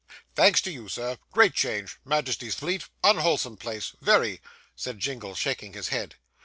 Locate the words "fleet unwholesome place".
2.55-3.93